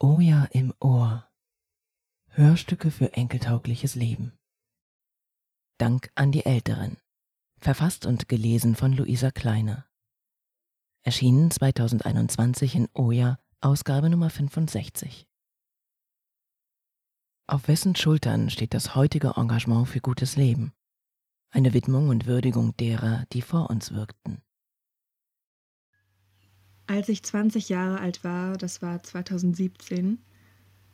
Oja 0.00 0.44
im 0.52 0.72
Ohr. 0.78 1.28
Hörstücke 2.28 2.92
für 2.92 3.14
enkeltaugliches 3.14 3.96
Leben. 3.96 4.38
Dank 5.76 6.12
an 6.14 6.30
die 6.30 6.46
Älteren. 6.46 6.98
Verfasst 7.60 8.06
und 8.06 8.28
gelesen 8.28 8.76
von 8.76 8.92
Luisa 8.92 9.32
Kleiner. 9.32 9.88
Erschienen 11.02 11.50
2021 11.50 12.76
in 12.76 12.88
Oja, 12.92 13.40
Ausgabe 13.60 14.08
Nummer 14.08 14.30
65. 14.30 15.26
Auf 17.48 17.66
wessen 17.66 17.96
Schultern 17.96 18.50
steht 18.50 18.74
das 18.74 18.94
heutige 18.94 19.32
Engagement 19.36 19.88
für 19.88 20.00
gutes 20.00 20.36
Leben? 20.36 20.74
Eine 21.50 21.74
Widmung 21.74 22.08
und 22.08 22.26
Würdigung 22.26 22.76
derer, 22.76 23.26
die 23.32 23.42
vor 23.42 23.68
uns 23.68 23.90
wirkten. 23.90 24.42
Als 26.88 27.10
ich 27.10 27.22
20 27.22 27.68
Jahre 27.68 28.00
alt 28.00 28.24
war, 28.24 28.56
das 28.56 28.80
war 28.80 29.02
2017, 29.02 30.16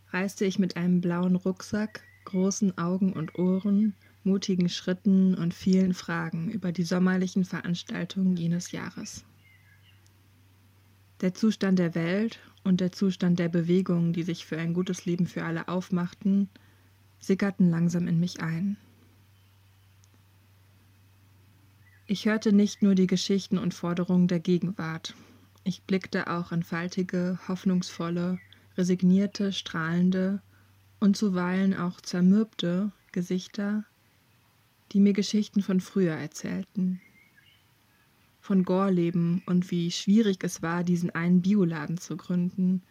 reiste 0.08 0.44
ich 0.44 0.58
mit 0.58 0.76
einem 0.76 1.00
blauen 1.00 1.36
Rucksack, 1.36 2.02
großen 2.24 2.76
Augen 2.78 3.12
und 3.12 3.38
Ohren, 3.38 3.94
mutigen 4.24 4.68
Schritten 4.68 5.36
und 5.36 5.54
vielen 5.54 5.94
Fragen 5.94 6.50
über 6.50 6.72
die 6.72 6.82
sommerlichen 6.82 7.44
Veranstaltungen 7.44 8.36
jenes 8.36 8.72
Jahres. 8.72 9.24
Der 11.20 11.32
Zustand 11.32 11.78
der 11.78 11.94
Welt 11.94 12.40
und 12.64 12.80
der 12.80 12.90
Zustand 12.90 13.38
der 13.38 13.48
Bewegungen, 13.48 14.12
die 14.12 14.24
sich 14.24 14.46
für 14.46 14.58
ein 14.58 14.74
gutes 14.74 15.06
Leben 15.06 15.28
für 15.28 15.44
alle 15.44 15.68
aufmachten, 15.68 16.48
sickerten 17.20 17.70
langsam 17.70 18.08
in 18.08 18.18
mich 18.18 18.40
ein. 18.40 18.76
Ich 22.08 22.26
hörte 22.26 22.52
nicht 22.52 22.82
nur 22.82 22.96
die 22.96 23.06
Geschichten 23.06 23.58
und 23.58 23.74
Forderungen 23.74 24.26
der 24.26 24.40
Gegenwart, 24.40 25.14
ich 25.64 25.82
blickte 25.82 26.28
auch 26.30 26.52
in 26.52 26.62
faltige, 26.62 27.38
hoffnungsvolle, 27.48 28.38
resignierte, 28.76 29.52
strahlende 29.52 30.42
und 31.00 31.16
zuweilen 31.16 31.74
auch 31.74 32.00
zermürbte 32.00 32.92
Gesichter, 33.12 33.84
die 34.92 35.00
mir 35.00 35.14
Geschichten 35.14 35.62
von 35.62 35.80
früher 35.80 36.14
erzählten. 36.14 37.00
Von 38.40 38.64
Gorleben 38.64 39.42
und 39.46 39.70
wie 39.70 39.90
schwierig 39.90 40.44
es 40.44 40.60
war, 40.60 40.84
diesen 40.84 41.10
einen 41.10 41.40
Bioladen 41.40 41.96
zu 41.96 42.16
gründen, 42.16 42.82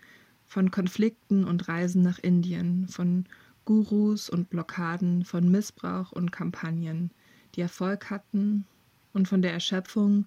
von 0.47 0.71
Konflikten 0.71 1.43
und 1.45 1.67
Reisen 1.67 2.01
nach 2.01 2.19
Indien, 2.19 2.87
von 2.87 3.25
Gurus 3.65 4.29
und 4.29 4.49
Blockaden, 4.49 5.25
von 5.25 5.49
Missbrauch 5.49 6.11
und 6.11 6.31
Kampagnen, 6.31 7.11
die 7.55 7.61
Erfolg 7.61 8.09
hatten. 8.09 8.65
Und 9.13 9.27
von 9.27 9.43
der 9.43 9.53
Erschöpfung, 9.53 10.25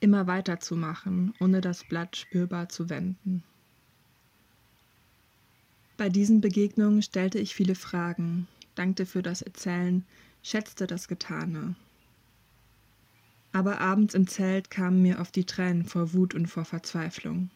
immer 0.00 0.26
weiterzumachen, 0.26 1.34
ohne 1.40 1.60
das 1.60 1.84
Blatt 1.84 2.16
spürbar 2.16 2.68
zu 2.68 2.88
wenden. 2.88 3.42
Bei 5.96 6.08
diesen 6.08 6.40
Begegnungen 6.40 7.02
stellte 7.02 7.38
ich 7.38 7.54
viele 7.54 7.74
Fragen, 7.74 8.46
dankte 8.76 9.04
für 9.04 9.22
das 9.22 9.42
Erzählen, 9.42 10.04
schätzte 10.42 10.86
das 10.86 11.08
Getane. 11.08 11.74
Aber 13.52 13.80
abends 13.80 14.14
im 14.14 14.28
Zelt 14.28 14.70
kamen 14.70 15.02
mir 15.02 15.18
oft 15.18 15.34
die 15.34 15.44
Tränen 15.44 15.84
vor 15.84 16.12
Wut 16.12 16.34
und 16.34 16.46
vor 16.46 16.64
Verzweiflung. 16.64 17.50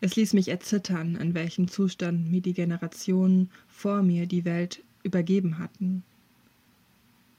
Es 0.00 0.16
ließ 0.16 0.32
mich 0.32 0.48
erzittern, 0.48 1.16
in 1.16 1.34
welchem 1.34 1.68
Zustand 1.68 2.30
mir 2.30 2.40
die 2.40 2.54
Generationen 2.54 3.50
vor 3.68 4.02
mir 4.02 4.26
die 4.26 4.44
Welt 4.44 4.82
übergeben 5.02 5.58
hatten. 5.58 6.04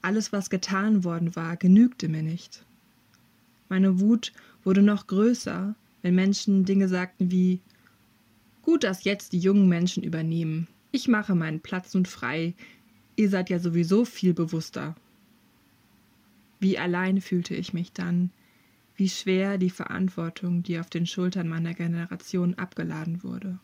Alles, 0.02 0.32
was 0.32 0.50
getan 0.50 1.04
worden 1.04 1.34
war, 1.36 1.56
genügte 1.56 2.08
mir 2.08 2.22
nicht. 2.22 2.64
Meine 3.74 3.98
Wut 3.98 4.32
wurde 4.62 4.82
noch 4.82 5.08
größer, 5.08 5.74
wenn 6.02 6.14
Menschen 6.14 6.64
Dinge 6.64 6.86
sagten 6.86 7.32
wie 7.32 7.58
Gut, 8.62 8.84
dass 8.84 9.02
jetzt 9.02 9.32
die 9.32 9.40
jungen 9.40 9.68
Menschen 9.68 10.04
übernehmen. 10.04 10.68
Ich 10.92 11.08
mache 11.08 11.34
meinen 11.34 11.58
Platz 11.58 11.92
nun 11.92 12.06
frei. 12.06 12.54
Ihr 13.16 13.28
seid 13.28 13.50
ja 13.50 13.58
sowieso 13.58 14.04
viel 14.04 14.32
bewusster. 14.32 14.94
Wie 16.60 16.78
allein 16.78 17.20
fühlte 17.20 17.56
ich 17.56 17.74
mich 17.74 17.90
dann, 17.90 18.30
wie 18.94 19.08
schwer 19.08 19.58
die 19.58 19.70
Verantwortung, 19.70 20.62
die 20.62 20.78
auf 20.78 20.88
den 20.88 21.04
Schultern 21.04 21.48
meiner 21.48 21.74
Generation 21.74 22.54
abgeladen 22.54 23.24
wurde. 23.24 23.58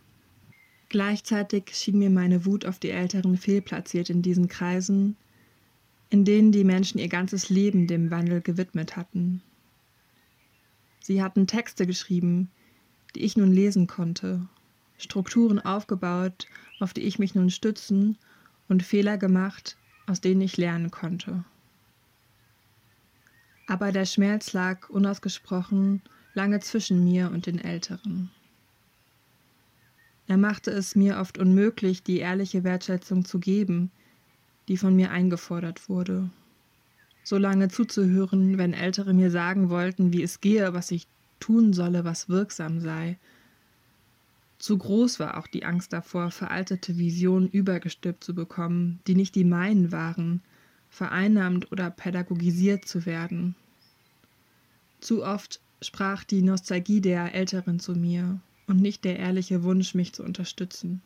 Gleichzeitig 0.89 1.71
schien 1.71 2.01
mir 2.01 2.11
meine 2.11 2.45
Wut 2.47 2.67
auf 2.67 2.81
die 2.81 2.91
Älteren 2.91 3.37
fehlplatziert 3.37 4.11
in 4.11 4.23
diesen 4.23 4.49
Kreisen, 4.49 5.15
in 6.09 6.25
denen 6.25 6.51
die 6.51 6.65
Menschen 6.65 6.99
ihr 6.99 7.09
ganzes 7.09 7.49
Leben 7.49 7.87
dem 7.87 8.11
Wandel 8.11 8.41
gewidmet 8.41 8.97
hatten. 8.97 9.41
Sie 11.01 11.23
hatten 11.23 11.47
Texte 11.47 11.87
geschrieben, 11.87 12.51
die 13.15 13.21
ich 13.21 13.37
nun 13.37 13.53
lesen 13.53 13.87
konnte, 13.87 14.47
Strukturen 14.99 15.59
aufgebaut, 15.59 16.47
auf 16.79 16.93
die 16.93 17.03
ich 17.03 17.19
mich 17.19 17.35
nun 17.35 17.51
stützen 17.51 18.19
und 18.69 18.83
Fehler 18.83 19.17
gemacht, 19.19 19.77
aus 20.07 20.21
denen 20.21 20.43
ich 20.43 20.57
lernen 20.57 20.91
konnte. 20.91 21.45
Aber 23.67 23.93
der 23.93 24.05
Schmerz 24.05 24.53
lag 24.53 24.91
unausgesprochen 24.91 26.03
lange 26.35 26.61
zwischen 26.61 27.03
mir 27.03 27.31
und 27.31 27.47
den 27.47 27.59
Älteren. 27.59 28.31
Er 30.27 30.37
machte 30.37 30.71
es 30.71 30.95
mir 30.95 31.19
oft 31.19 31.39
unmöglich, 31.39 32.03
die 32.03 32.19
ehrliche 32.19 32.63
Wertschätzung 32.63 33.25
zu 33.25 33.41
geben, 33.41 33.91
die 34.69 34.77
von 34.77 34.95
mir 34.95 35.11
eingefordert 35.11 35.89
wurde 35.89 36.31
so 37.23 37.39
lange 37.39 37.69
zuzuhören, 37.69 38.59
wenn 38.59 38.73
Ältere 38.73 39.15
mir 39.15 39.31
sagen 39.31 39.71
wollten, 39.71 40.13
wie 40.13 40.23
es 40.23 40.41
gehe, 40.41 40.73
was 40.75 40.91
ich 40.91 41.07
tun 41.39 41.73
solle, 41.73 42.05
was 42.05 42.29
wirksam 42.29 42.81
sei. 42.81 43.19
Zu 44.59 44.77
groß 44.77 45.21
war 45.21 45.39
auch 45.39 45.47
die 45.47 45.65
Angst 45.65 45.93
davor, 45.93 46.31
veraltete 46.31 46.99
Visionen 46.99 47.49
übergestülpt 47.49 48.23
zu 48.23 48.35
bekommen, 48.35 49.01
die 49.07 49.15
nicht 49.15 49.35
die 49.35 49.45
meinen 49.45 49.91
waren, 49.91 50.43
vereinnahmt 50.91 51.73
oder 51.73 51.91
pädagogisiert 51.91 52.85
zu 52.85 53.07
werden. 53.07 53.55
Zu 55.01 55.25
oft 55.25 55.61
sprach 55.81 56.25
die 56.25 56.43
Nostalgie 56.43 57.01
der 57.01 57.35
Älteren 57.35 57.81
zu 57.81 57.95
mir 57.95 58.39
und 58.67 58.81
nicht 58.81 59.05
der 59.05 59.19
ehrliche 59.19 59.63
Wunsch, 59.63 59.95
mich 59.95 60.13
zu 60.13 60.23
unterstützen. 60.23 61.01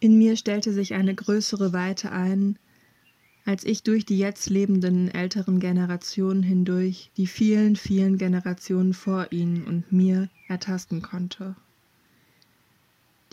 In 0.00 0.18
mir 0.18 0.36
stellte 0.36 0.72
sich 0.72 0.94
eine 0.94 1.14
größere 1.14 1.72
Weite 1.72 2.12
ein, 2.12 2.58
als 3.44 3.64
ich 3.64 3.82
durch 3.82 4.04
die 4.04 4.18
jetzt 4.18 4.48
lebenden 4.50 5.08
älteren 5.08 5.58
Generationen 5.58 6.42
hindurch 6.42 7.10
die 7.16 7.26
vielen, 7.26 7.76
vielen 7.76 8.18
Generationen 8.18 8.94
vor 8.94 9.32
ihnen 9.32 9.64
und 9.64 9.90
mir 9.90 10.28
ertasten 10.48 11.02
konnte. 11.02 11.56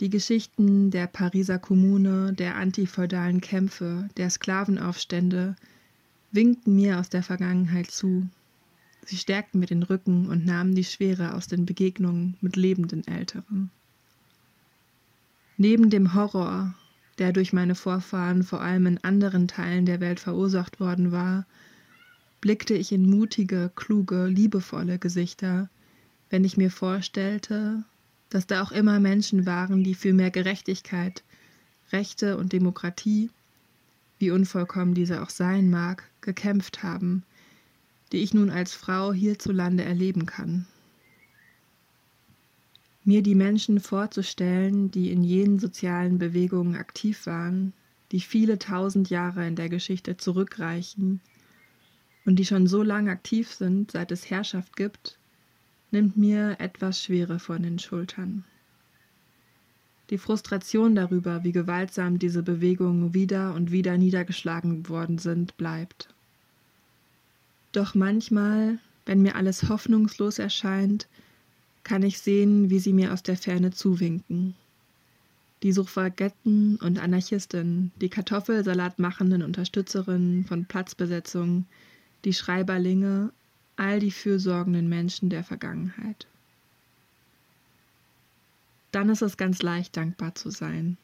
Die 0.00 0.10
Geschichten 0.10 0.90
der 0.90 1.06
Pariser 1.06 1.58
Kommune, 1.58 2.32
der 2.32 2.56
antifeudalen 2.56 3.40
Kämpfe, 3.40 4.08
der 4.16 4.30
Sklavenaufstände 4.30 5.56
winkten 6.32 6.74
mir 6.74 6.98
aus 6.98 7.10
der 7.10 7.22
Vergangenheit 7.22 7.90
zu. 7.90 8.26
Sie 9.04 9.16
stärkten 9.16 9.60
mir 9.60 9.66
den 9.66 9.82
Rücken 9.82 10.28
und 10.28 10.46
nahmen 10.46 10.74
die 10.74 10.84
Schwere 10.84 11.34
aus 11.34 11.48
den 11.48 11.66
Begegnungen 11.66 12.36
mit 12.40 12.56
lebenden 12.56 13.06
Älteren. 13.06 13.70
Neben 15.56 15.90
dem 15.90 16.14
Horror, 16.14 16.74
der 17.20 17.32
durch 17.32 17.52
meine 17.52 17.74
Vorfahren 17.76 18.42
vor 18.42 18.62
allem 18.62 18.86
in 18.86 19.04
anderen 19.04 19.46
Teilen 19.46 19.86
der 19.86 20.00
Welt 20.00 20.18
verursacht 20.18 20.80
worden 20.80 21.12
war, 21.12 21.46
blickte 22.40 22.74
ich 22.74 22.90
in 22.90 23.08
mutige, 23.08 23.70
kluge, 23.76 24.26
liebevolle 24.26 24.98
Gesichter, 24.98 25.68
wenn 26.30 26.44
ich 26.44 26.56
mir 26.56 26.70
vorstellte, 26.70 27.84
dass 28.30 28.46
da 28.46 28.62
auch 28.62 28.72
immer 28.72 28.98
Menschen 29.00 29.44
waren, 29.44 29.84
die 29.84 29.94
für 29.94 30.14
mehr 30.14 30.30
Gerechtigkeit, 30.30 31.22
Rechte 31.92 32.38
und 32.38 32.52
Demokratie, 32.52 33.30
wie 34.18 34.30
unvollkommen 34.30 34.94
diese 34.94 35.22
auch 35.22 35.30
sein 35.30 35.70
mag, 35.70 36.04
gekämpft 36.22 36.82
haben, 36.82 37.22
die 38.12 38.18
ich 38.18 38.32
nun 38.32 38.50
als 38.50 38.72
Frau 38.74 39.12
hierzulande 39.12 39.84
erleben 39.84 40.24
kann 40.24 40.66
mir 43.04 43.22
die 43.22 43.34
Menschen 43.34 43.80
vorzustellen, 43.80 44.90
die 44.90 45.10
in 45.10 45.24
jenen 45.24 45.58
sozialen 45.58 46.18
Bewegungen 46.18 46.76
aktiv 46.76 47.26
waren, 47.26 47.72
die 48.12 48.20
viele 48.20 48.58
tausend 48.58 49.10
Jahre 49.10 49.46
in 49.46 49.56
der 49.56 49.68
Geschichte 49.68 50.16
zurückreichen 50.16 51.20
und 52.24 52.36
die 52.36 52.44
schon 52.44 52.66
so 52.66 52.82
lange 52.82 53.10
aktiv 53.10 53.50
sind, 53.52 53.92
seit 53.92 54.12
es 54.12 54.28
Herrschaft 54.30 54.76
gibt, 54.76 55.18
nimmt 55.90 56.16
mir 56.16 56.56
etwas 56.58 57.02
Schwere 57.02 57.38
von 57.38 57.62
den 57.62 57.78
Schultern. 57.78 58.44
Die 60.10 60.18
Frustration 60.18 60.96
darüber, 60.96 61.44
wie 61.44 61.52
gewaltsam 61.52 62.18
diese 62.18 62.42
Bewegungen 62.42 63.14
wieder 63.14 63.54
und 63.54 63.70
wieder 63.70 63.96
niedergeschlagen 63.96 64.88
worden 64.88 65.18
sind, 65.18 65.56
bleibt. 65.56 66.08
Doch 67.72 67.94
manchmal, 67.94 68.78
wenn 69.06 69.22
mir 69.22 69.36
alles 69.36 69.68
hoffnungslos 69.68 70.40
erscheint, 70.40 71.06
kann 71.84 72.02
ich 72.02 72.18
sehen, 72.18 72.70
wie 72.70 72.78
sie 72.78 72.92
mir 72.92 73.12
aus 73.12 73.22
der 73.22 73.36
Ferne 73.36 73.70
zuwinken. 73.70 74.54
Die 75.62 75.72
Suffragetten 75.72 76.76
und 76.76 76.98
Anarchisten, 76.98 77.92
die 78.00 78.08
Kartoffelsalat 78.08 78.98
machenden 78.98 79.42
Unterstützerinnen 79.42 80.44
von 80.44 80.64
Platzbesetzung, 80.64 81.66
die 82.24 82.32
Schreiberlinge, 82.32 83.32
all 83.76 84.00
die 84.00 84.10
fürsorgenden 84.10 84.88
Menschen 84.88 85.30
der 85.30 85.44
Vergangenheit. 85.44 86.26
dann 88.92 89.08
ist 89.08 89.22
es 89.22 89.36
ganz 89.36 89.62
leicht, 89.62 89.96
dankbar 89.96 90.34
zu 90.34 90.50
sein. 90.50 90.96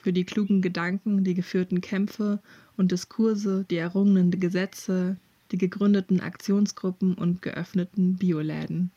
Für 0.00 0.12
die 0.12 0.24
klugen 0.24 0.62
Gedanken, 0.62 1.24
die 1.24 1.34
geführten 1.34 1.80
Kämpfe 1.80 2.40
und 2.76 2.92
Diskurse, 2.92 3.64
die 3.70 3.76
errungenen 3.76 4.30
Gesetze, 4.30 5.16
die 5.50 5.58
gegründeten 5.58 6.20
Aktionsgruppen 6.20 7.14
und 7.14 7.42
geöffneten 7.42 8.16
Bioläden, 8.16 8.90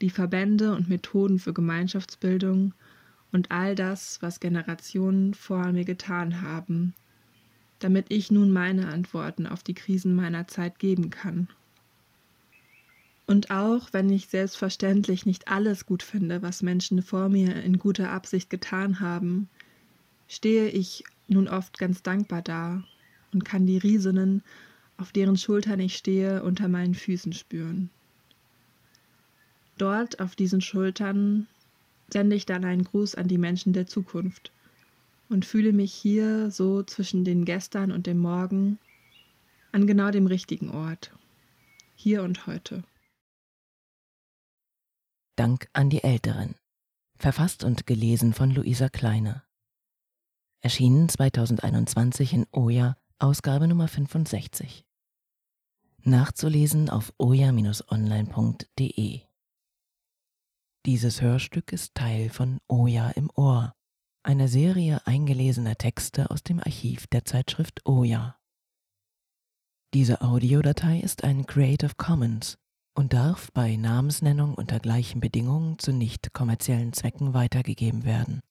die 0.00 0.10
Verbände 0.10 0.74
und 0.74 0.88
Methoden 0.88 1.38
für 1.38 1.52
Gemeinschaftsbildung 1.52 2.74
und 3.32 3.50
all 3.50 3.74
das, 3.74 4.20
was 4.22 4.40
Generationen 4.40 5.34
vor 5.34 5.72
mir 5.72 5.84
getan 5.84 6.42
haben, 6.42 6.94
damit 7.78 8.06
ich 8.10 8.30
nun 8.30 8.52
meine 8.52 8.88
Antworten 8.88 9.46
auf 9.46 9.62
die 9.62 9.74
Krisen 9.74 10.14
meiner 10.14 10.48
Zeit 10.48 10.78
geben 10.78 11.10
kann. 11.10 11.48
Und 13.26 13.50
auch 13.50 13.88
wenn 13.92 14.08
ich 14.08 14.28
selbstverständlich 14.28 15.26
nicht 15.26 15.48
alles 15.48 15.84
gut 15.84 16.02
finde, 16.02 16.42
was 16.42 16.62
Menschen 16.62 17.02
vor 17.02 17.28
mir 17.28 17.62
in 17.62 17.78
guter 17.78 18.10
Absicht 18.12 18.50
getan 18.50 19.00
haben, 19.00 19.48
stehe 20.28 20.68
ich 20.68 21.02
nun 21.26 21.48
oft 21.48 21.78
ganz 21.78 22.02
dankbar 22.02 22.42
da 22.42 22.84
und 23.32 23.44
kann 23.44 23.66
die 23.66 23.78
Riesinnen, 23.78 24.42
auf 24.96 25.12
deren 25.12 25.36
Schultern 25.36 25.80
ich 25.80 25.96
stehe, 25.96 26.42
unter 26.44 26.68
meinen 26.68 26.94
Füßen 26.94 27.32
spüren. 27.32 27.90
Dort 29.78 30.20
auf 30.20 30.34
diesen 30.34 30.60
Schultern 30.60 31.46
sende 32.12 32.36
ich 32.36 32.46
dann 32.46 32.64
einen 32.64 32.84
Gruß 32.84 33.14
an 33.14 33.28
die 33.28 33.38
Menschen 33.38 33.72
der 33.72 33.86
Zukunft 33.86 34.52
und 35.28 35.44
fühle 35.44 35.72
mich 35.72 35.92
hier 35.92 36.50
so 36.50 36.82
zwischen 36.82 37.24
den 37.24 37.44
Gestern 37.44 37.92
und 37.92 38.06
dem 38.06 38.18
Morgen 38.18 38.78
an 39.72 39.86
genau 39.86 40.10
dem 40.10 40.26
richtigen 40.26 40.70
Ort, 40.70 41.12
hier 41.94 42.22
und 42.22 42.46
heute. 42.46 42.82
Dank 45.36 45.68
an 45.74 45.90
die 45.90 46.02
Älteren. 46.02 46.54
Verfasst 47.18 47.64
und 47.64 47.86
gelesen 47.86 48.32
von 48.32 48.50
Luisa 48.50 48.88
Kleine. 48.88 49.42
Erschienen 50.62 51.10
2021 51.10 52.32
in 52.32 52.46
Oja, 52.52 52.96
Ausgabe 53.18 53.68
Nummer 53.68 53.88
65. 53.88 54.86
Nachzulesen 56.04 56.88
auf 56.88 57.12
oja-online.de. 57.18 59.25
Dieses 60.86 61.20
Hörstück 61.20 61.72
ist 61.72 61.96
Teil 61.96 62.30
von 62.30 62.60
Oja 62.68 63.10
im 63.10 63.28
Ohr, 63.34 63.74
einer 64.22 64.46
Serie 64.46 65.04
eingelesener 65.04 65.74
Texte 65.74 66.30
aus 66.30 66.44
dem 66.44 66.60
Archiv 66.60 67.08
der 67.08 67.24
Zeitschrift 67.24 67.84
Oja. 67.86 68.38
Diese 69.94 70.20
Audiodatei 70.20 71.00
ist 71.00 71.24
ein 71.24 71.44
Creative 71.44 71.96
Commons 71.96 72.56
und 72.94 73.14
darf 73.14 73.50
bei 73.52 73.74
Namensnennung 73.74 74.54
unter 74.54 74.78
gleichen 74.78 75.20
Bedingungen 75.20 75.76
zu 75.80 75.92
nicht 75.92 76.32
kommerziellen 76.32 76.92
Zwecken 76.92 77.34
weitergegeben 77.34 78.04
werden 78.04 78.42